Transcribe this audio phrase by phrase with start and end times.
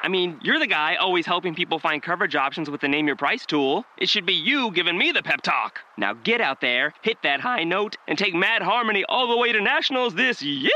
[0.00, 3.16] I mean, you're the guy always helping people find coverage options with the Name Your
[3.16, 3.84] Price tool.
[3.98, 5.80] It should be you giving me the pep talk.
[5.96, 9.52] Now get out there, hit that high note, and take Mad Harmony all the way
[9.52, 10.70] to nationals this year.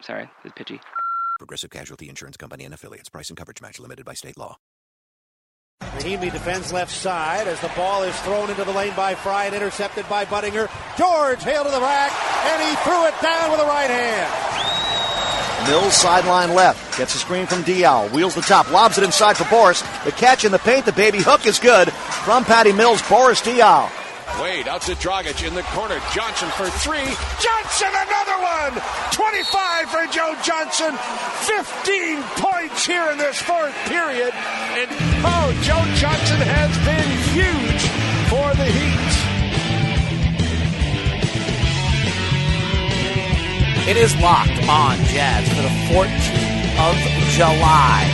[0.00, 0.80] Sorry, it's pitchy.
[1.38, 3.10] Progressive Casualty Insurance Company and affiliates.
[3.10, 4.56] Price and coverage match limited by state law.
[5.82, 9.54] Rahimi defends left side as the ball is thrown into the lane by Frye and
[9.54, 10.70] intercepted by Budinger.
[10.96, 12.12] George Hill to the rack,
[12.46, 14.49] and he threw it down with a right hand.
[15.70, 16.98] Mills sideline left.
[16.98, 18.10] Gets a screen from Diaw.
[18.10, 18.72] Wheels the top.
[18.72, 19.82] Lobs it inside for Boris.
[20.04, 20.84] The catch in the paint.
[20.84, 21.92] The baby hook is good.
[21.92, 23.88] From Patty Mills, Boris Diaw.
[24.42, 26.00] Wade out to Dragic in the corner.
[26.12, 27.06] Johnson for three.
[27.38, 28.82] Johnson another one.
[29.12, 30.90] 25 for Joe Johnson.
[31.46, 34.34] 15 points here in this fourth period.
[34.74, 34.90] And
[35.22, 37.82] oh, Joe Johnson has been huge
[38.26, 38.89] for the Heat.
[43.88, 46.96] It is locked on Jazz for the 14th of
[47.30, 48.06] July.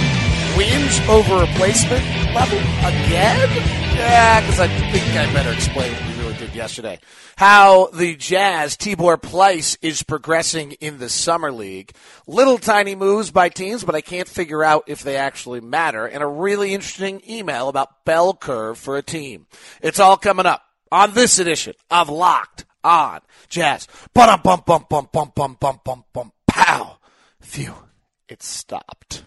[0.56, 2.02] Wins over replacement
[2.34, 3.48] level again?
[3.96, 7.00] Yeah, because I think I better explain what we really did yesterday.
[7.36, 11.92] How the Jazz, Tibor Pleiss, is progressing in the Summer League.
[12.26, 16.06] Little tiny moves by teams, but I can't figure out if they actually matter.
[16.06, 19.46] And a really interesting email about bell curve for a team.
[19.82, 23.86] It's all coming up on this edition of Locked on Jazz.
[24.14, 26.98] Bum bum bum bum bum bum bum bum bum pow.
[27.40, 27.74] Phew.
[28.28, 29.22] It stopped.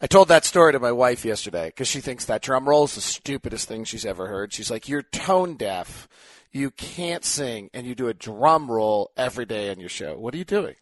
[0.00, 2.94] I told that story to my wife yesterday because she thinks that drum roll is
[2.94, 4.52] the stupidest thing she's ever heard.
[4.52, 6.08] She's like, "You're tone deaf.
[6.50, 10.18] You can't sing, and you do a drum roll every day on your show.
[10.18, 10.76] What are you doing?"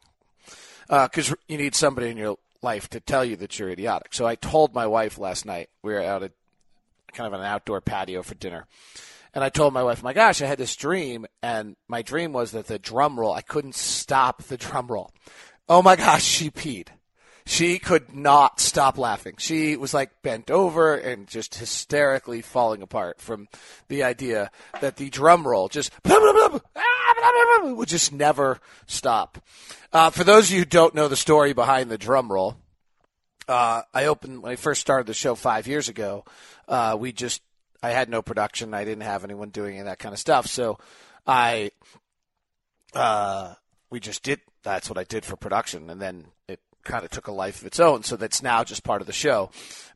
[0.89, 4.15] Because uh, you need somebody in your life to tell you that you're idiotic.
[4.15, 5.69] So I told my wife last night.
[5.83, 6.33] We were out at
[7.13, 8.67] kind of an outdoor patio for dinner.
[9.35, 12.53] And I told my wife, my gosh, I had this dream, and my dream was
[12.53, 15.13] that the drum roll, I couldn't stop the drum roll.
[15.69, 16.89] Oh my gosh, she peed.
[17.49, 19.37] She could not stop laughing.
[19.39, 23.49] She was like bent over and just hysterically falling apart from
[23.89, 24.51] the idea
[24.83, 29.43] that the drum roll just would just never stop.
[29.95, 32.57] Uh, for those of you who don't know the story behind the drum roll,
[33.49, 36.27] uh, I opened when I first started the show five years ago.
[36.69, 37.41] Uh, we just
[37.83, 38.75] I had no production.
[38.75, 40.47] I didn't have anyone doing any of that kind of stuff.
[40.47, 40.79] So
[41.27, 41.71] I,
[42.95, 43.55] uh,
[43.91, 44.41] we just did.
[44.63, 47.67] That's what I did for production, and then it kind of took a life of
[47.67, 48.03] its own.
[48.03, 49.51] So that's now just part of the show.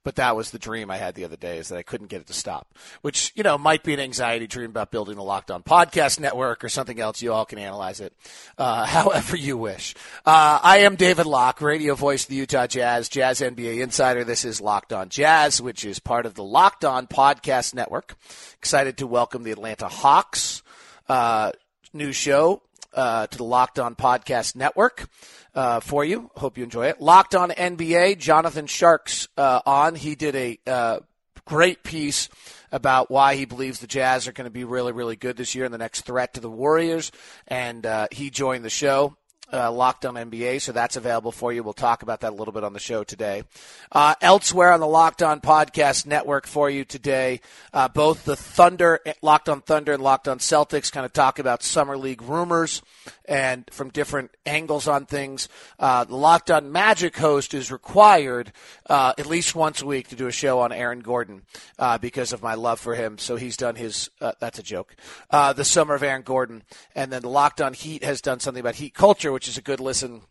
[0.05, 2.21] But that was the dream I had the other day is that I couldn't get
[2.21, 5.53] it to stop, which, you know, might be an anxiety dream about building the Locked
[5.53, 7.23] On Podcast Network or something else.
[7.23, 8.13] You all can analyze it
[8.59, 9.95] uh, however you wish.
[10.27, 14.25] Uh, I am David Locke, radio voice of the Utah Jazz, Jazz NBA insider.
[14.25, 18.17] This is Locked On Jazz, which is part of the Locked On Podcast Network.
[18.59, 20.65] Excited to welcome the Atlanta Hawks.
[21.09, 21.53] Uh,
[21.93, 25.09] new show uh, to the Locked On Podcast Network
[25.55, 26.31] uh, for you.
[26.37, 27.01] Hope you enjoy it.
[27.01, 29.95] Locked On NBA, Jonathan Tjarks uh, on.
[29.95, 31.01] He did a uh,
[31.45, 32.29] great piece
[32.71, 35.65] about why he believes the Jazz are going to be really, really good this year
[35.65, 37.13] and the next threat to the Warriors.
[37.47, 39.17] And uh, he joined the show
[39.53, 41.63] uh, Locked On NBA, so that's available for you.
[41.63, 43.45] We'll talk about that a little bit on the show today.
[43.91, 47.41] Uh, elsewhere on the Locked On Podcast Network for you today,
[47.73, 51.63] uh, both the Thunder, Locked On Thunder, and Locked On Celtics kind of talk about
[51.63, 52.83] summer league rumors
[53.27, 55.49] and from different angles on things.
[55.79, 58.53] Uh, the Locked On Magic host is required
[58.89, 61.43] uh, at least once a week to do a show on Aaron Gordon
[61.79, 63.19] uh, because of my love for him.
[63.19, 64.11] So he's done his.
[64.19, 64.97] That's a joke.
[65.31, 66.63] The summer of Aaron Gordon,
[66.95, 69.63] and then the Locked On Heat has done something about Heat culture, which is a
[69.63, 70.23] good listen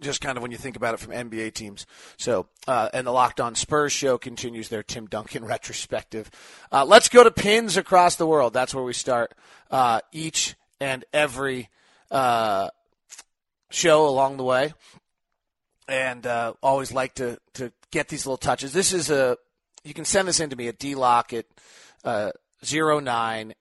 [0.00, 1.86] just kind of when you think about it from NBA teams.
[2.16, 6.30] So, uh, and the Locked On Spurs show continues their Tim Duncan retrospective.
[6.70, 8.52] Uh, let's go to pins across the world.
[8.52, 9.34] That's where we start
[9.70, 11.70] uh, each and every
[12.10, 12.68] uh,
[13.70, 14.72] show along the way,
[15.88, 18.72] and uh, always like to to get these little touches.
[18.72, 19.36] This is a
[19.84, 21.46] you can send this in to me at dlock at
[22.04, 22.30] uh,
[22.62, 23.54] 09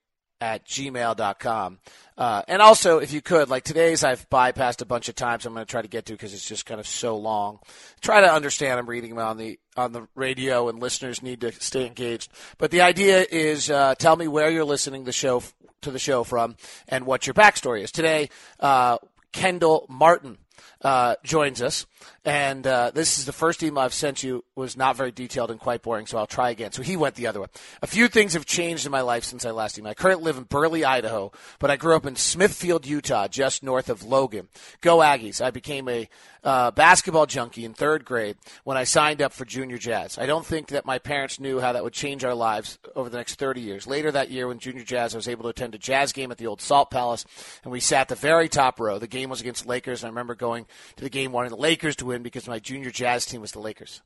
[0.44, 1.80] at gmail.com.
[2.18, 5.46] Uh, and also, if you could, like today's, I've bypassed a bunch of times.
[5.46, 7.60] I'm going to try to get to because it's just kind of so long.
[8.02, 8.78] Try to understand.
[8.78, 12.30] I'm reading them on the on the radio, and listeners need to stay engaged.
[12.58, 15.42] But the idea is, uh, tell me where you're listening the show
[15.82, 16.58] to the show from
[16.90, 17.92] and what your backstory is.
[17.92, 18.30] Today,
[18.60, 18.98] uh,
[19.32, 20.40] Kendall Martin
[20.84, 21.86] uh, joins us,
[22.26, 25.60] and uh, this is the first email I've sent you was not very detailed and
[25.60, 26.72] quite boring, so I'll try again.
[26.72, 27.48] So he went the other way.
[27.82, 29.88] A few things have changed in my life since I last emailed.
[29.88, 33.90] I currently live in Burley, Idaho, but I grew up in Smithfield, Utah, just north
[33.90, 34.50] of Logan.
[34.82, 35.42] Go Aggies!
[35.42, 36.10] I became a
[36.44, 40.18] uh, basketball junkie in third grade when I signed up for junior jazz.
[40.18, 43.18] I don't think that my parents knew how that would change our lives over the
[43.18, 43.88] next 30 years.
[43.88, 46.38] Later that year, when junior jazz, I was able to attend a jazz game at
[46.38, 47.26] the old Salt Palace,
[47.64, 49.00] and we sat the very top row.
[49.00, 50.66] The game was against Lakers, and I remember going
[50.98, 53.60] to the game wanting the Lakers to win because my junior jazz team was the
[53.60, 54.02] Lakers.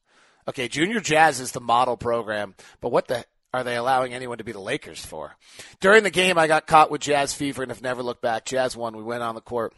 [0.47, 4.43] Okay, junior jazz is the model program, but what the are they allowing anyone to
[4.43, 5.35] be the Lakers for?
[5.79, 8.45] During the game, I got caught with jazz fever and have never looked back.
[8.45, 8.95] Jazz won.
[8.95, 9.73] We went on the court.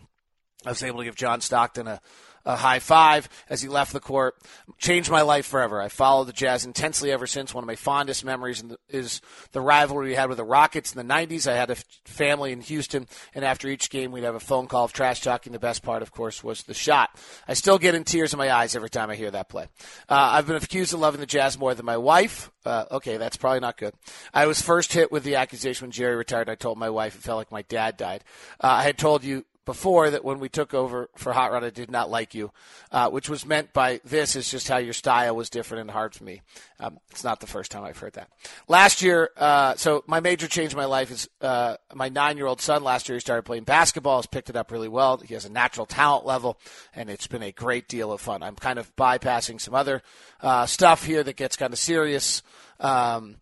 [0.65, 2.01] I was able to give John Stockton a
[2.49, 4.35] a high five as he left the court.
[4.79, 5.79] Changed my life forever.
[5.79, 7.53] I followed the Jazz intensely ever since.
[7.53, 11.13] One of my fondest memories is the rivalry we had with the Rockets in the
[11.13, 11.47] 90s.
[11.49, 11.75] I had a
[12.05, 15.53] family in Houston, and after each game, we'd have a phone call of trash talking.
[15.53, 17.11] The best part, of course, was the shot.
[17.47, 19.67] I still get in tears in my eyes every time I hear that play.
[20.09, 22.51] Uh, I've been accused of loving the Jazz more than my wife.
[22.65, 23.93] Uh, okay, that's probably not good.
[24.33, 26.49] I was first hit with the accusation when Jerry retired.
[26.49, 28.23] I told my wife it felt like my dad died.
[28.59, 31.69] Uh, I had told you before that when we took over for Hot Rod, I
[31.69, 32.51] did not like you,
[32.91, 36.15] uh, which was meant by this is just how your style was different and hard
[36.15, 36.41] for me.
[36.79, 38.31] Um, it's not the first time I've heard that.
[38.67, 42.47] Last year, uh, so my major change in my life is uh, my nine year
[42.47, 45.17] old son last year he started playing basketball, has picked it up really well.
[45.17, 46.57] He has a natural talent level,
[46.95, 48.41] and it's been a great deal of fun.
[48.41, 50.01] I'm kind of bypassing some other
[50.41, 52.41] uh, stuff here that gets kind of serious.
[52.79, 53.35] Um,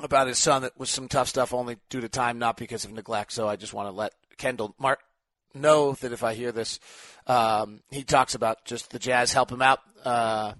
[0.00, 2.92] about his son that was some tough stuff only due to time, not because of
[2.92, 3.32] neglect.
[3.32, 4.98] So I just want to let Kendall Mark
[5.54, 6.80] know that if I hear this,
[7.26, 10.52] um, he talks about just the Jazz help him out uh,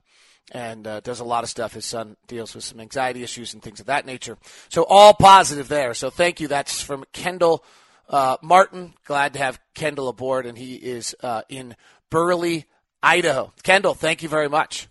[0.53, 1.73] and uh, does a lot of stuff.
[1.73, 4.39] His son deals with some anxiety issues and things of that nature.
[4.69, 5.95] So all positive there.
[5.95, 6.49] So thank you.
[6.49, 7.65] That's from Kendall
[8.09, 8.95] uh, Martin.
[9.05, 11.75] Glad to have Kendall aboard, and he is uh, in
[12.11, 12.67] Burley,
[13.03, 13.53] Idaho.
[13.63, 14.89] Kendall, thank you very much.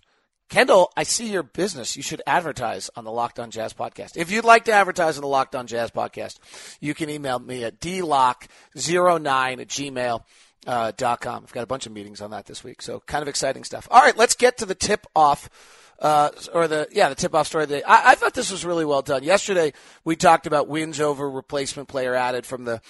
[0.52, 1.96] Kendall, I see your business.
[1.96, 4.18] You should advertise on the Locked On Jazz podcast.
[4.18, 6.40] If you'd like to advertise on the Locked On Jazz podcast,
[6.78, 10.22] you can email me at dlock09 at gmail.
[10.64, 11.42] Uh, dot com.
[11.42, 13.88] I've got a bunch of meetings on that this week, so kind of exciting stuff.
[13.90, 15.50] All right, let's get to the tip off,
[15.98, 17.82] uh, or the yeah, the tip off story of the.
[17.84, 19.24] I, I thought this was really well done.
[19.24, 19.72] Yesterday
[20.04, 22.80] we talked about wins over replacement player added from the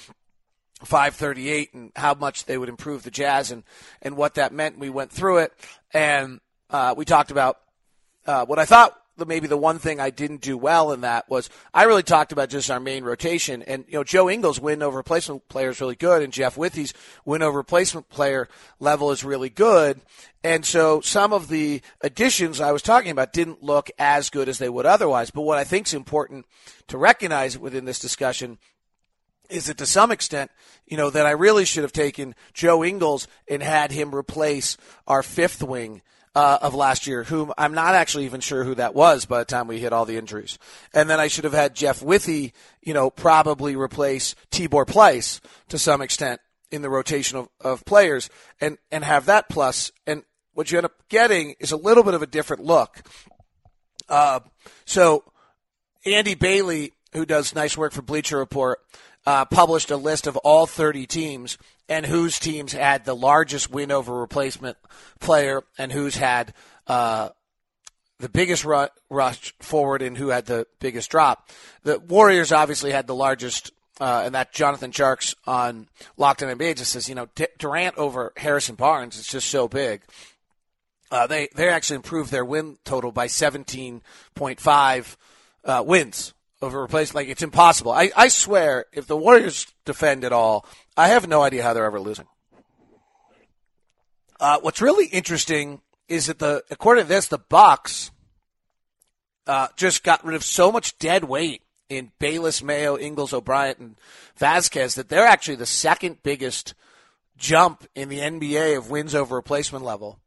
[0.85, 3.63] 538 and how much they would improve the Jazz and
[4.03, 4.79] and what that meant.
[4.79, 5.55] We went through it
[5.95, 6.41] and
[6.73, 7.59] uh, we talked about
[8.27, 11.29] uh, what I thought the, maybe the one thing I didn't do well in that
[11.29, 13.63] was I really talked about just our main rotation.
[13.63, 16.95] And, you know, Joe Ingles' win over replacement player is really good, and Jeff Withey's
[17.25, 18.49] win over replacement player
[18.81, 20.01] level is really good.
[20.43, 24.59] And so some of the additions I was talking about didn't look as good as
[24.59, 25.31] they would otherwise.
[25.31, 26.47] But what I think is important
[26.89, 28.59] to recognize within this discussion
[29.51, 30.51] is that to some extent,
[30.87, 35.23] you know, that I really should have taken Joe Ingles and had him replace our
[35.23, 36.01] fifth wing
[36.35, 39.45] uh, of last year, whom I'm not actually even sure who that was by the
[39.45, 40.59] time we hit all the injuries.
[40.95, 45.79] And then I should have had Jeff Withey, you know, probably replace Tibor Pleiss to
[45.79, 46.41] some extent
[46.71, 48.31] in the rotation of, of players
[48.61, 49.93] and, and have that plus.
[50.07, 50.23] And
[50.55, 53.03] what you end up getting is a little bit of a different look.
[54.09, 54.41] Uh,
[54.87, 55.25] so
[56.07, 58.81] Andy Bailey, who does nice work for Bleacher Report,
[59.27, 61.59] uh, published a list of all 30 teams
[61.89, 64.77] and whose teams had the largest win over replacement
[65.21, 66.53] player and who's had
[66.87, 67.29] uh,
[68.19, 71.51] the biggest ru- rush forward and who had the biggest drop.
[71.83, 76.77] The Warriors obviously had the largest, uh, and that Jonathan Tjarks on Locked On NBA
[76.77, 80.03] just says, you know, D- Durant over Harrison Barnes is just so big.
[81.11, 85.17] Uh, they they actually improved their win total by 17.5
[85.65, 87.27] uh, wins over replacement.
[87.27, 87.93] Like it's impossible.
[87.93, 90.65] I, I swear, if the Warriors defend at all,
[90.97, 92.27] I have no idea how they're ever losing.
[94.41, 98.11] Uh, what's really interesting is that the according to this, the Bucks
[99.47, 103.97] uh, just got rid of so much dead weight in Bayless, Mayo, Ingles, O'Bryant, and
[104.37, 106.75] Vasquez that they're actually the second biggest
[107.37, 110.19] jump in the NBA of wins over replacement level.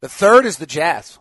[0.00, 1.18] The third is the Jazz.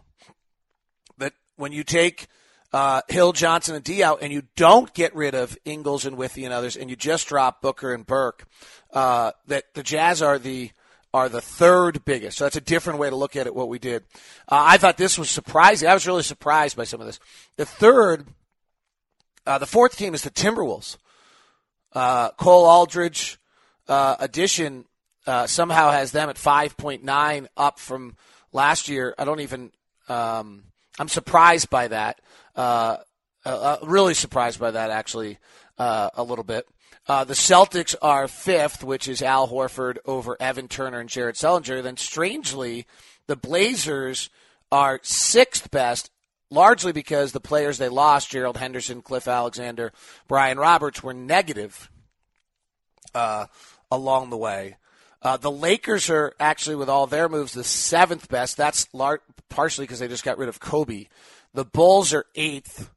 [1.19, 2.27] That when you take
[2.73, 6.43] uh, Hill, Johnson, and D out, and you don't get rid of Ingles and Withey
[6.43, 8.45] and others, and you just drop Booker and Burke,
[8.91, 10.71] uh, that the Jazz are the
[11.13, 12.39] are the third biggest.
[12.39, 13.53] So that's a different way to look at it.
[13.53, 14.03] What we did,
[14.49, 15.87] uh, I thought this was surprising.
[15.87, 17.19] I was really surprised by some of this.
[17.55, 18.25] The third,
[19.45, 20.97] uh, the fourth team is the Timberwolves.
[21.93, 23.37] Uh, Cole Aldrich
[23.87, 24.85] uh, addition
[25.27, 28.17] uh, somehow has them at five point nine, up from
[28.51, 29.13] last year.
[29.19, 29.71] I don't even.
[30.09, 30.63] Um,
[30.99, 32.19] I'm surprised by that.
[32.55, 32.97] Uh,
[33.83, 35.37] really surprised by that, actually,
[35.77, 36.67] uh, a little bit.
[37.07, 41.83] Uh, the Celtics are fifth, which is Al Horford over Evan Turner and Jared Sullinger.
[41.83, 42.85] Then, strangely,
[43.27, 44.29] the Blazers
[44.71, 46.09] are sixth best,
[46.49, 49.91] largely because the players they lost, Gerald Henderson, Cliff Alexander,
[50.27, 51.91] Brian Roberts, were negative
[53.13, 53.47] uh,
[53.91, 54.77] along the way.
[55.21, 58.57] Uh, the Lakers are actually, with all their moves, the seventh best.
[58.57, 61.07] That's lar- partially because they just got rid of Kobe.
[61.53, 62.89] The Bulls are eighth.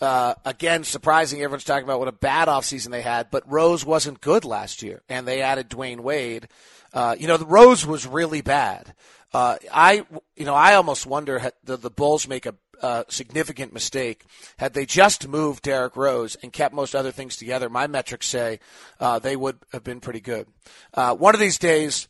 [0.00, 1.42] Uh, again, surprising.
[1.42, 5.02] Everyone's talking about what a bad offseason they had, but Rose wasn't good last year,
[5.08, 6.48] and they added Dwyane Wade.
[6.92, 8.94] Uh, you know, the Rose was really bad.
[9.32, 10.06] Uh, I,
[10.36, 14.24] you know, I almost wonder had the, Bulls make a, a significant mistake
[14.56, 17.68] had they just moved Derrick Rose and kept most other things together.
[17.68, 18.60] My metrics say
[19.00, 20.46] uh, they would have been pretty good.
[20.94, 22.08] Uh, one of these days,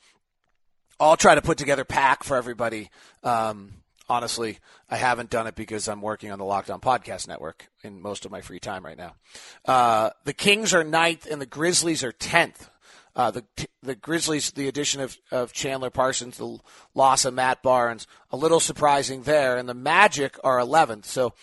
[1.00, 2.90] I'll try to put together pack for everybody.
[3.24, 3.72] Um,
[4.08, 8.00] honestly, I haven't done it because I'm working on the Locked On Podcast Network in
[8.00, 9.14] most of my free time right now.
[9.64, 12.70] Uh, the Kings are ninth and the Grizzlies are tenth.
[13.14, 13.44] Uh, the
[13.82, 16.58] the Grizzlies, the addition of, of Chandler Parsons, the
[16.94, 21.04] loss of Matt Barnes, a little surprising there, and the Magic are 11th.
[21.04, 21.34] So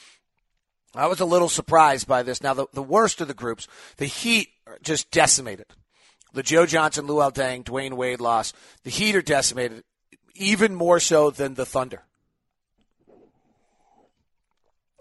[0.93, 2.41] I was a little surprised by this.
[2.41, 3.67] Now the the worst of the groups,
[3.97, 4.49] the Heat
[4.81, 5.65] just decimated.
[6.33, 8.51] The Joe Johnson, Luol Deng-Dwyane Wade loss.
[8.83, 9.83] The Heat are decimated,
[10.33, 12.03] even more so than the Thunder.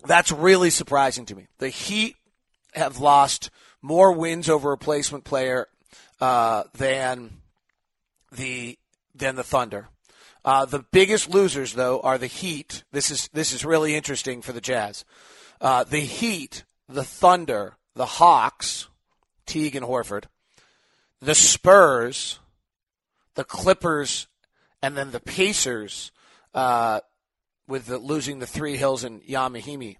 [0.04, 1.46] That's really surprising to me.
[1.58, 2.16] The Heat
[2.74, 5.68] have lost more wins over a replacement player
[6.20, 7.38] uh, than
[8.32, 8.78] the
[9.14, 9.88] than the Thunder.
[10.44, 12.84] Uh, the biggest losers, though, are the Heat.
[12.92, 15.04] This is this is really interesting for the Jazz.
[15.60, 18.88] Uh, the Heat, the Thunder, the Hawks,
[19.46, 20.24] Teague and Horford,
[21.20, 22.40] the Spurs,
[23.34, 24.26] the Clippers,
[24.82, 26.12] and then the Pacers,
[26.52, 27.00] uh,
[27.66, 29.96] with the, losing the three Hills and Yamahimi,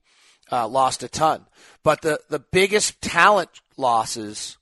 [0.52, 1.46] uh, lost a ton.
[1.82, 4.58] But the the biggest talent losses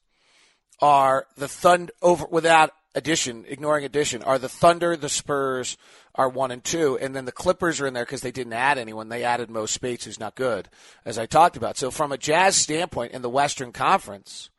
[0.80, 5.76] are the Thunder over without addition, ignoring addition, are the Thunder, the Spurs
[6.14, 8.78] are one and two, and then the Clippers are in there because they didn't add
[8.78, 9.08] anyone.
[9.08, 10.68] They added Mo Speights, who's not good,
[11.04, 11.78] as I talked about.
[11.78, 14.50] So from a Jazz standpoint in the Western Conference,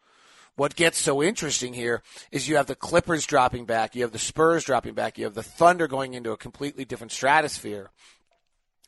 [0.55, 4.19] what gets so interesting here is you have the Clippers dropping back, you have the
[4.19, 7.91] Spurs dropping back, you have the Thunder going into a completely different stratosphere,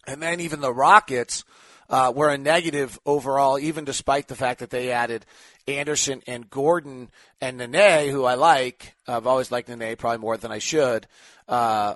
[0.07, 1.43] and then even the Rockets.
[1.87, 5.23] Uh, were a negative overall, even despite the fact that they added
[5.67, 7.09] Anderson and Gordon
[7.41, 8.95] and Nene, who I like.
[9.07, 11.05] I've always liked Nene probably more than I should.
[11.47, 11.93] Uh,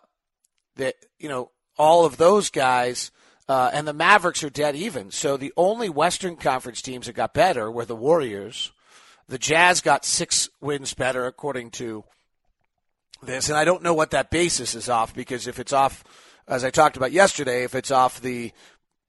[0.75, 3.11] that you know all of those guys.
[3.47, 5.09] Uh, and the Mavericks are dead even.
[5.09, 8.71] So the only Western Conference teams that got better were the Warriors.
[9.27, 12.03] The Jazz got six wins better according to
[13.23, 16.03] this, and I don't know what that basis is off because if it's off,
[16.49, 18.51] as I talked about yesterday, if it's off the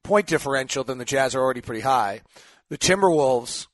[0.04, 2.20] point differential, then the Jazz are already pretty high.
[2.68, 3.66] The Timberwolves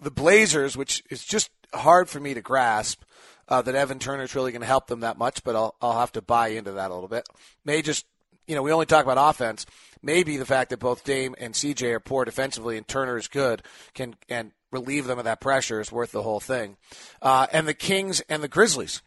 [0.00, 3.02] the Blazers, which is just hard for me to grasp
[3.48, 5.98] uh, that Evan Turner is really going to help them that much, but I'll, I'll
[5.98, 7.26] have to buy into that a little bit.
[7.64, 8.06] May just,
[8.46, 9.66] you know, we only talk about offense.
[10.02, 13.62] Maybe the fact that both Dame and CJ are poor defensively and Turner is good
[13.94, 16.76] can and relieve them of that pressure is worth the whole thing.
[17.22, 19.02] Uh, and the Kings and the Grizzlies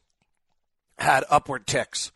[0.98, 2.12] had upward ticks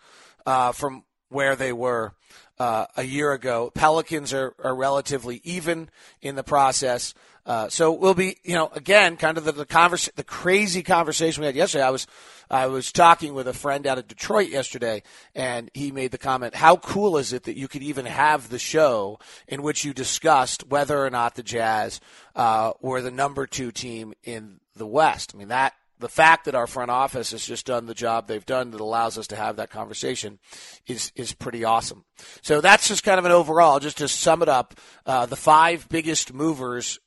[0.45, 2.13] uh, from where they were
[2.59, 3.71] uh, a year ago.
[3.73, 5.89] Pelicans are, are relatively even
[6.21, 7.13] in the process.
[7.43, 11.47] Uh, so we'll be, you know, again, kind of the the, the crazy conversation we
[11.47, 11.83] had yesterday.
[11.83, 12.05] I was
[12.51, 15.01] I was talking with a friend out of Detroit yesterday,
[15.33, 18.59] and he made the comment, "How cool is it that you could even have the
[18.59, 21.99] show in which you discussed whether or not the Jazz
[22.35, 26.55] uh, were the number two team in the West?" I mean that the fact that
[26.55, 29.55] our front office has just done the job they've done that allows us to have
[29.55, 30.39] that conversation
[30.87, 32.03] is is pretty awesome.
[32.41, 34.73] So that's just kind of an overall, just to sum it up,
[35.05, 36.99] uh, the five biggest movers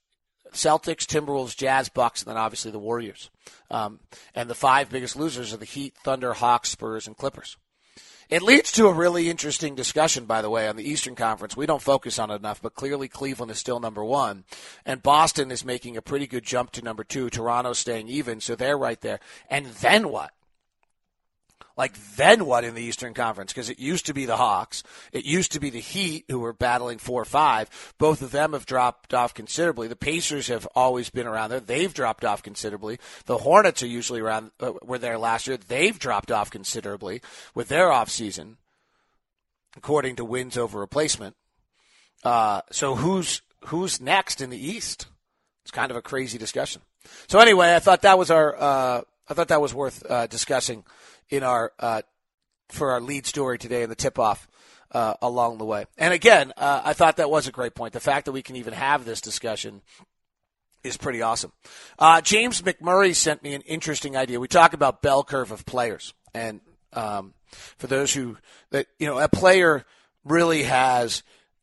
[0.54, 3.30] Celtics, Timberwolves, Jazz, Bucks, and then obviously the Warriors.
[3.70, 4.00] Um,
[4.34, 7.56] and the five biggest losers are the Heat, Thunder, Hawks, Spurs, and Clippers.
[8.30, 11.56] It leads to a really interesting discussion, by the way, on the Eastern Conference.
[11.56, 14.44] We don't focus on it enough, but clearly Cleveland is still number one.
[14.84, 17.30] And Boston is making a pretty good jump to number two.
[17.30, 19.20] Toronto staying even, so they're right there.
[19.50, 20.32] And then what?
[21.76, 23.52] Like, then what in the Eastern Conference?
[23.52, 24.84] Because it used to be the Hawks.
[25.12, 27.94] It used to be the Heat who were battling 4 or 5.
[27.98, 29.88] Both of them have dropped off considerably.
[29.88, 31.58] The Pacers have always been around there.
[31.58, 33.00] They've dropped off considerably.
[33.26, 35.56] The Hornets are usually around, uh, were there last year.
[35.56, 37.20] They've dropped off considerably
[37.56, 38.54] with their offseason,
[39.76, 41.34] according to wins over replacement.
[42.22, 45.06] Uh, so who's, who's next in the East?
[45.64, 46.82] It's kind of a crazy discussion.
[47.26, 50.84] So anyway, I thought that was our, uh, I thought that was worth uh, discussing
[51.36, 52.02] in our uh,
[52.68, 54.48] for our lead story today in the tip off
[54.92, 55.86] uh, along the way.
[55.98, 57.92] And again, uh, I thought that was a great point.
[57.92, 59.82] The fact that we can even have this discussion
[60.82, 61.52] is pretty awesome.
[61.98, 64.40] Uh, James McMurray sent me an interesting idea.
[64.40, 66.60] We talk about bell curve of players, and
[66.92, 67.34] um,
[67.78, 68.36] for those who
[68.70, 69.84] that you know, a player
[70.24, 71.22] really has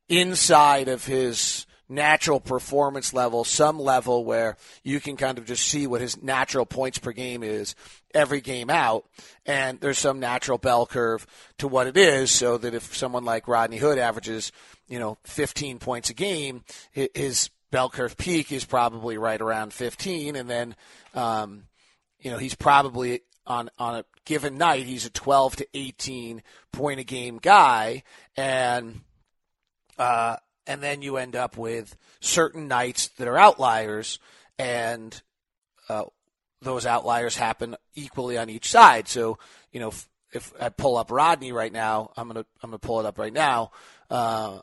[0.09, 5.85] inside of his natural performance level, some level where you can kind of just see
[5.85, 7.75] what his natural points per game is
[8.13, 9.05] every game out.
[9.45, 11.25] And there's some natural bell curve
[11.57, 14.51] to what it is so that if someone like Rodney Hood averages,
[14.87, 20.35] you know, 15 points a game, his bell curve peak is probably right around 15.
[20.35, 20.75] And then,
[21.13, 21.63] um,
[22.19, 26.99] you know, he's probably on, on a given night, he's a 12 to 18 point
[26.99, 28.03] a game guy.
[28.37, 29.01] And,
[29.97, 30.37] uh,
[30.67, 34.19] and then you end up with certain nights that are outliers,
[34.57, 35.21] and
[35.89, 36.05] uh,
[36.61, 39.07] those outliers happen equally on each side.
[39.07, 39.37] So,
[39.71, 42.99] you know, if, if I pull up Rodney right now, I'm gonna I'm gonna pull
[42.99, 43.71] it up right now.
[44.09, 44.59] Uh,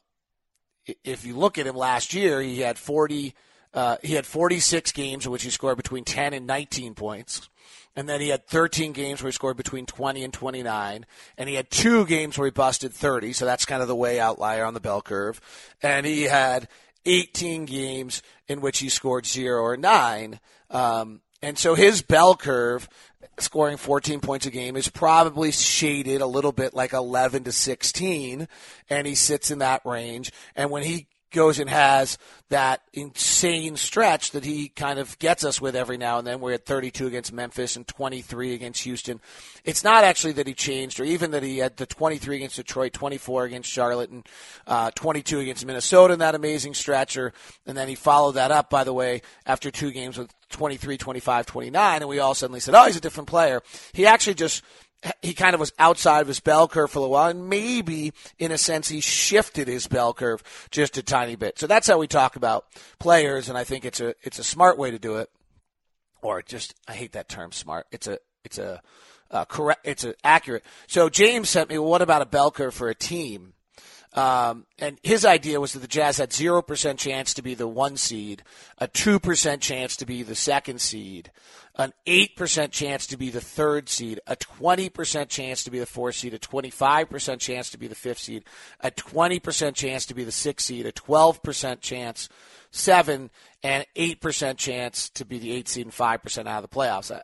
[1.04, 3.34] if you look at him last year, he had 40.
[3.74, 7.50] Uh, he had 46 games in which he scored between 10 and 19 points.
[7.94, 11.04] And then he had 13 games where he scored between 20 and 29.
[11.36, 13.34] And he had two games where he busted 30.
[13.34, 15.40] So that's kind of the way outlier on the bell curve.
[15.82, 16.68] And he had
[17.04, 20.40] 18 games in which he scored zero or nine.
[20.70, 22.88] Um, and so his bell curve,
[23.38, 28.48] scoring 14 points a game, is probably shaded a little bit like 11 to 16.
[28.90, 30.32] And he sits in that range.
[30.56, 32.18] And when he goes and has
[32.48, 36.40] that insane stretch that he kind of gets us with every now and then.
[36.40, 39.20] We're at 32 against Memphis and 23 against Houston.
[39.64, 42.92] It's not actually that he changed, or even that he had the 23 against Detroit,
[42.92, 44.26] 24 against Charlotte, and
[44.66, 47.32] uh, 22 against Minnesota in that amazing stretcher.
[47.66, 51.46] And then he followed that up, by the way, after two games with 23, 25,
[51.46, 53.62] 29, and we all suddenly said, oh, he's a different player.
[53.92, 54.62] He actually just
[55.22, 58.50] he kind of was outside of his bell curve for a while, and maybe in
[58.50, 61.58] a sense he shifted his bell curve just a tiny bit.
[61.58, 62.66] So that's how we talk about
[62.98, 65.30] players, and I think it's a it's a smart way to do it,
[66.20, 67.86] or just I hate that term smart.
[67.92, 68.82] It's a it's a
[69.30, 69.80] uh, correct.
[69.84, 70.64] It's a accurate.
[70.86, 73.52] So James sent me, well, what about a bell curve for a team?
[74.14, 77.96] Um, and his idea was that the Jazz had 0% chance to be the one
[77.96, 78.42] seed,
[78.78, 81.30] a 2% chance to be the second seed,
[81.76, 86.16] an 8% chance to be the third seed, a 20% chance to be the fourth
[86.16, 88.44] seed, a 25% chance to be the fifth seed,
[88.80, 92.28] a 20% chance to be the sixth seed, a 12% chance,
[92.70, 93.30] seven,
[93.62, 97.14] and 8% chance to be the eighth seed and 5% out of the playoffs.
[97.14, 97.22] I,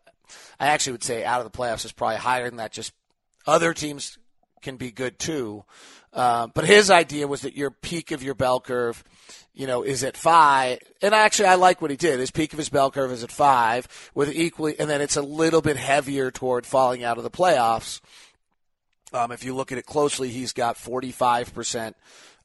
[0.60, 2.72] I actually would say out of the playoffs is probably higher than that.
[2.72, 2.92] Just
[3.46, 4.18] other teams
[4.62, 5.64] can be good too.
[6.14, 9.02] Uh, but his idea was that your peak of your bell curve–
[9.54, 10.80] you know, is at five.
[11.00, 12.18] And actually, I like what he did.
[12.18, 15.22] His peak of his bell curve is at five, with equally, and then it's a
[15.22, 18.00] little bit heavier toward falling out of the playoffs.
[19.12, 21.94] Um, if you look at it closely, he's got 45%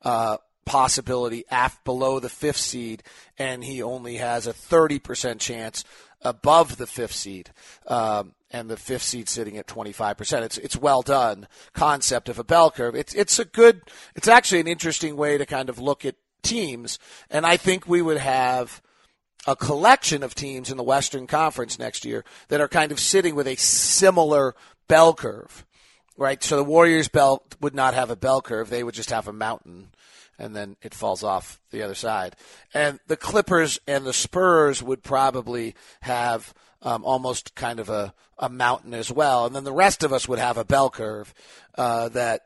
[0.04, 3.02] uh, possibility af- below the fifth seed,
[3.40, 5.84] and he only has a 30% chance
[6.22, 7.50] above the fifth seed.
[7.88, 10.42] Um, and the fifth seed sitting at 25%.
[10.42, 12.96] It's, it's well done concept of a bell curve.
[12.96, 13.82] It's, it's a good,
[14.16, 18.02] it's actually an interesting way to kind of look at teams, and I think we
[18.02, 18.82] would have
[19.48, 23.36] a collection of teams in the Western Conference next year that are kind of sitting
[23.36, 24.56] with a similar
[24.88, 25.66] bell curve,
[26.18, 26.44] right?
[26.44, 29.34] So the Warriors belt would not have a bell curve; they would just have a
[29.34, 29.90] mountain,
[30.38, 32.36] and then it falls off the other side.
[32.74, 38.50] And the Clippers and the Spurs would probably have um, almost kind of a, a
[38.50, 41.34] mountain as well, and then the rest of us would have a bell curve
[41.76, 42.42] uh, that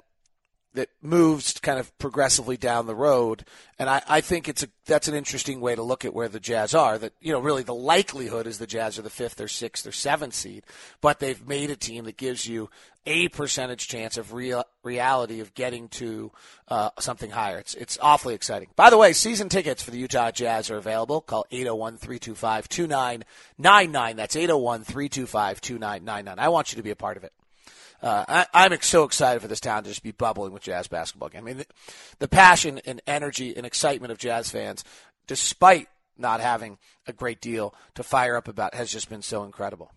[0.74, 3.46] that moves kind of progressively down the road.
[3.78, 6.40] And I, I think it's a that's an interesting way to look at where the
[6.40, 6.98] Jazz are.
[6.98, 9.92] That you know, really the likelihood is the Jazz are the fifth or sixth or
[9.92, 10.64] seventh seed,
[11.02, 12.70] but they've made a team that gives you
[13.06, 16.32] a percentage chance of real reality of getting to
[16.68, 17.60] uh, something higher.
[17.60, 18.70] It's it's awfully exciting.
[18.76, 21.22] By the way, season tickets for the Utah Jazz are available.
[21.22, 24.16] Call 801-325-2999.
[24.16, 26.36] That's 801-325-2999.
[26.38, 27.34] I want you to be a part of it.
[28.02, 31.30] Uh, I, am so excited for this town to just be bubbling with jazz basketball.
[31.34, 31.66] I mean, the,
[32.20, 34.84] the passion and energy and excitement of jazz fans,
[35.26, 35.88] despite
[36.18, 39.94] not having a great deal to fire up about, has just been so incredible.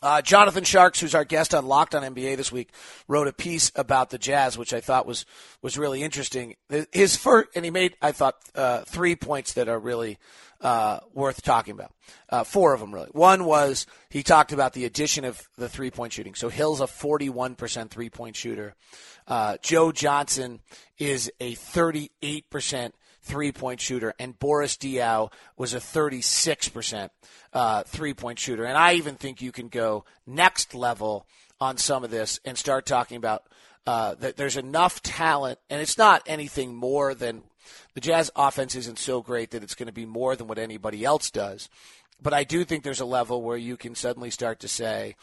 [0.00, 2.70] Uh, Jonathan Tjarks, who's our guest on Locked on NBA this week,
[3.08, 5.26] wrote a piece about the Jazz, which I thought was
[5.60, 6.54] was really interesting.
[6.92, 10.18] His first, and he made, I thought, uh, three points that are really
[10.60, 11.92] uh, worth talking about.
[12.28, 13.08] Uh, four of them, really.
[13.12, 16.34] One was he talked about the addition of the three point shooting.
[16.34, 18.74] So Hill's a 41% three point shooter.
[19.26, 20.60] Uh, Joe Johnson
[20.98, 22.92] is a 38%
[23.28, 27.10] three point shooter, and Boris Diaw was a 36%
[27.52, 28.64] uh, three point shooter.
[28.64, 31.26] And I even think you can go next level
[31.60, 33.44] on some of this and start talking about
[33.86, 37.42] uh, that there's enough talent, and it's not anything more than
[37.94, 41.04] the Jazz offense isn't so great that it's going to be more than what anybody
[41.04, 41.68] else does.
[42.20, 45.16] But I do think there's a level where you can suddenly start to say,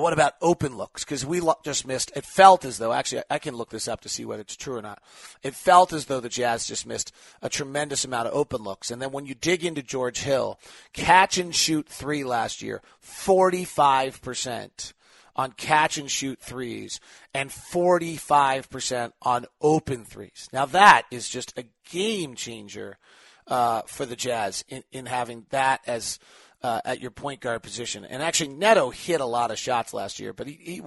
[0.00, 1.04] what about open looks?
[1.04, 2.12] Because we just missed.
[2.16, 4.76] It felt as though actually I can look this up to see whether it's true
[4.76, 5.02] or not.
[5.42, 8.90] It felt as though the Jazz just missed a tremendous amount of open looks.
[8.90, 10.58] And then when you dig into George Hill,
[10.94, 14.94] catch and shoot three last year, forty five percent
[15.36, 17.00] on catch and shoot threes
[17.32, 20.48] and 45% on open threes.
[20.52, 22.98] Now that is just a game changer
[23.46, 26.18] uh, for the Jazz in, in having that as
[26.62, 28.04] uh, at your point guard position.
[28.04, 30.82] And actually, Neto hit a lot of shots last year, but he, he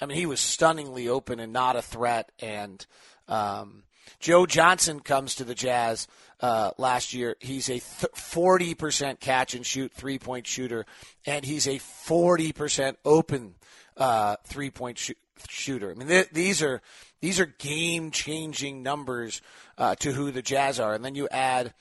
[0.00, 2.32] I mean, he was stunningly open and not a threat.
[2.40, 2.84] And
[3.28, 3.82] um,
[4.18, 6.08] Joe Johnson comes to the Jazz
[6.40, 7.36] uh, last year.
[7.40, 10.86] He's a th- 40% catch and shoot three point shooter,
[11.26, 13.54] and he's a 40% open
[13.96, 15.12] uh, three point sh-
[15.48, 15.90] shooter.
[15.90, 16.80] I mean, th- these are
[17.20, 19.42] these are game changing numbers
[19.76, 20.94] uh, to who the Jazz are.
[20.94, 21.74] And then you add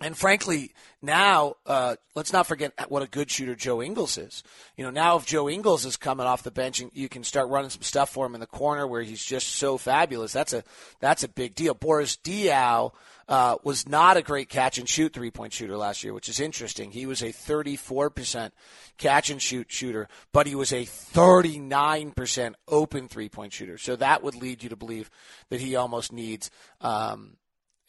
[0.00, 4.42] and frankly, now uh, let's not forget what a good shooter Joe Ingles is.
[4.76, 7.48] You know, now if Joe Ingles is coming off the bench, and you can start
[7.48, 10.32] running some stuff for him in the corner where he's just so fabulous.
[10.32, 10.64] That's a
[11.00, 11.74] that's a big deal.
[11.74, 12.92] Boris Diaw
[13.28, 16.40] uh, was not a great catch and shoot three point shooter last year, which is
[16.40, 16.90] interesting.
[16.90, 18.54] He was a 34 percent
[18.96, 23.76] catch and shoot shooter, but he was a 39 percent open three point shooter.
[23.76, 25.10] So that would lead you to believe
[25.50, 26.50] that he almost needs.
[26.80, 27.36] Um,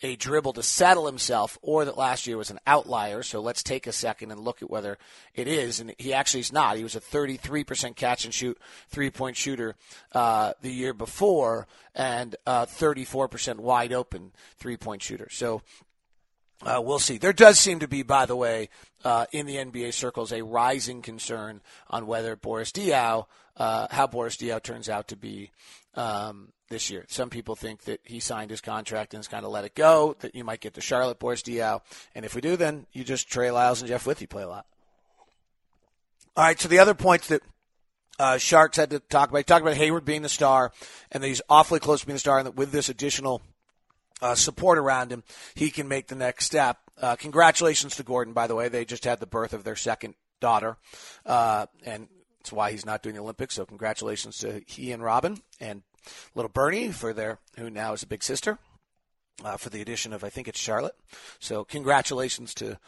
[0.02, 3.24] a dribble to settle himself or that last year was an outlier.
[3.24, 4.98] So let's take a second and look at whether
[5.36, 5.80] it is.
[5.80, 6.78] And he actually is not.
[6.78, 8.58] He was a 33% catch and shoot
[8.90, 9.76] three point shooter
[10.14, 15.28] uh, the year before and uh, 34% wide open three point shooter.
[15.30, 15.62] So
[16.64, 17.18] uh, we'll see.
[17.18, 18.70] There does seem to be, by the way,
[19.04, 23.26] uh, in the NBA circles, a rising concern on whether Boris Diaw,
[23.58, 25.52] uh, how Boris Diaw turns out to be
[25.96, 27.06] um, this year.
[27.10, 30.16] Some people think that he signed his contract and is kind of let it go,
[30.20, 31.82] that you might get the Charlotte Boris Diaw.
[32.16, 34.66] And if we do, then you just Trey Lyles and Jeff Withey play a lot.
[36.38, 37.42] All right, so the other points that
[38.18, 40.72] uh, Tjarks had to talk about, he talked about Hayward being the star
[41.12, 43.42] and that he's awfully close to being the star and that with this additional
[44.22, 45.24] uh, support around him,
[45.56, 46.78] he can make the next step.
[47.02, 48.70] Uh, congratulations to Gordon, by the way.
[48.70, 50.78] They just had the birth of their second daughter,
[51.26, 52.08] uh, and
[52.40, 53.56] that's why he's not doing the Olympics.
[53.56, 55.84] So congratulations to he and Robin and
[56.36, 58.58] little Bernie for their who now is a big sister
[59.44, 60.96] uh, for the addition of I think it's Charlotte.
[61.40, 62.80] So congratulations to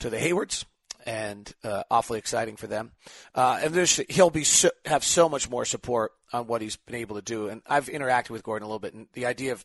[0.00, 0.64] to the Haywards
[1.06, 2.92] and uh, awfully exciting for them.
[3.34, 7.16] Uh, and he'll be so, have so much more support on what he's been able
[7.16, 7.48] to do.
[7.48, 9.64] And I've interacted with Gordon a little bit, and the idea of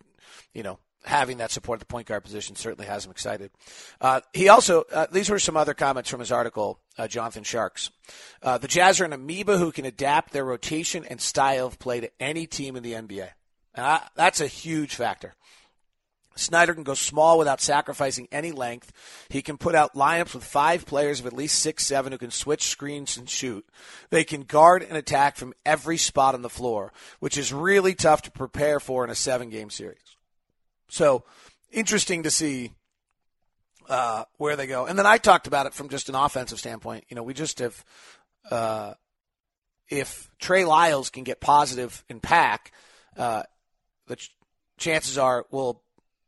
[0.54, 3.52] you know having that support at the point guard position certainly has him excited.
[4.00, 7.90] Uh, he also, uh, these were some other comments from his article, uh, Jonathan Tjarks.
[8.42, 12.00] Uh, the Jazz are an amoeba who can adapt their rotation and style of play
[12.00, 13.30] to any team in the NBA.
[13.76, 15.34] I, that's a huge factor.
[16.36, 18.92] Snyder can go small without sacrificing any length.
[19.30, 22.32] He can put out lineups with five players of at least six, seven who can
[22.32, 23.66] switch screens and shoot.
[24.10, 28.24] They can guard and attack from every spot on the floor, which is really tough
[28.24, 30.18] to prepare for in a seven game series.
[30.90, 31.24] So
[31.72, 32.72] interesting to see
[33.90, 34.86] uh, where they go.
[34.86, 37.06] And then I talked about it from just an offensive standpoint.
[37.10, 37.84] You know, we just have,
[38.50, 38.94] uh,
[39.90, 42.72] if Trey Lyles can get positive in pack,
[43.18, 43.44] uh,
[44.08, 44.36] the ch-
[44.78, 45.82] chances are we'll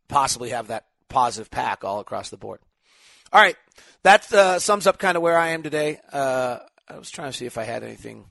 [0.07, 2.59] possibly have that positive pack all across the board.
[3.33, 3.57] All right,
[4.03, 5.99] that uh, sums up kind of where I am today.
[6.11, 8.25] Uh, I was trying to see if I had anything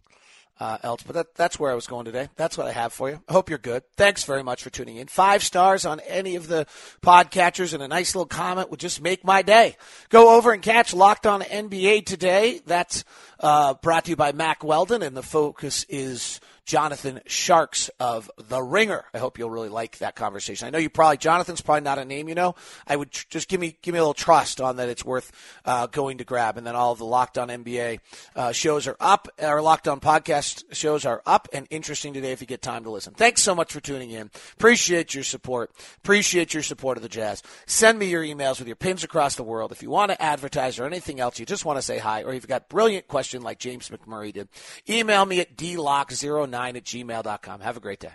[0.61, 1.03] uh, else.
[1.03, 2.29] But that, that's where I was going today.
[2.37, 3.21] That's what I have for you.
[3.29, 3.83] I hope you're good.
[3.97, 5.07] Thanks very much for tuning in.
[5.07, 6.67] Five stars on any of the
[7.03, 9.77] podcatchers and a nice little comment would just make my day.
[10.09, 12.61] Go over and catch Locked On NBA today.
[12.67, 13.05] That's
[13.40, 18.62] uh, brought to you by Mack Weldon, and the focus is Jonathan Tjarks of The
[18.62, 19.05] Ringer.
[19.12, 20.66] I hope you'll really like that conversation.
[20.66, 22.55] I know you probably Jonathan's probably not a name you know.
[22.87, 25.31] I would tr- just give me give me a little trust on that it's worth
[25.64, 26.57] uh, going to grab.
[26.57, 28.00] And then all of the Locked On NBA
[28.35, 29.29] uh, shows are up.
[29.40, 32.90] Our Locked On podcast shows are up and interesting today if you get time to
[32.90, 33.14] listen.
[33.14, 34.31] Thanks so much for tuning in.
[34.55, 35.70] Appreciate your support.
[35.98, 37.42] Appreciate your support of the Jazz.
[37.66, 39.72] Send me your emails with your pins across the world.
[39.72, 42.33] If you want to advertise or anything else, you just want to say hi, or
[42.33, 44.48] you've got brilliant question like James McMurray did,
[44.88, 47.61] email me at dlock09 at gmail.com.
[47.61, 48.14] Have a great day.